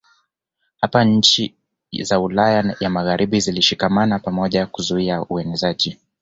Hapa 0.81 1.03
nchi 1.03 1.55
za 2.01 2.19
Ulaya 2.19 2.75
ya 2.79 2.89
Magharibi 2.89 3.39
zilishikamana 3.39 4.19
pamoja 4.19 4.67
kuzuia 4.67 5.25
uenezaji 5.29 5.97